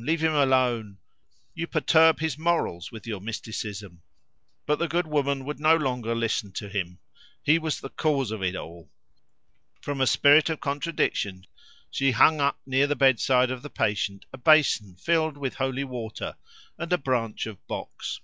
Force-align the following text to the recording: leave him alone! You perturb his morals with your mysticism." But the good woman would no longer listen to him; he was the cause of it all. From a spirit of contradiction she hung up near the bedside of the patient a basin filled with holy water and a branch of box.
leave 0.00 0.22
him 0.22 0.32
alone! 0.32 0.96
You 1.54 1.66
perturb 1.66 2.20
his 2.20 2.38
morals 2.38 2.92
with 2.92 3.04
your 3.04 3.20
mysticism." 3.20 4.00
But 4.64 4.78
the 4.78 4.86
good 4.86 5.08
woman 5.08 5.44
would 5.44 5.58
no 5.58 5.74
longer 5.76 6.14
listen 6.14 6.52
to 6.52 6.68
him; 6.68 7.00
he 7.42 7.58
was 7.58 7.80
the 7.80 7.88
cause 7.90 8.30
of 8.30 8.40
it 8.40 8.54
all. 8.54 8.88
From 9.80 10.00
a 10.00 10.06
spirit 10.06 10.50
of 10.50 10.60
contradiction 10.60 11.48
she 11.90 12.12
hung 12.12 12.40
up 12.40 12.60
near 12.64 12.86
the 12.86 12.94
bedside 12.94 13.50
of 13.50 13.62
the 13.62 13.70
patient 13.70 14.24
a 14.32 14.38
basin 14.38 14.94
filled 14.94 15.36
with 15.36 15.54
holy 15.56 15.82
water 15.82 16.36
and 16.78 16.92
a 16.92 16.96
branch 16.98 17.46
of 17.46 17.66
box. 17.66 18.20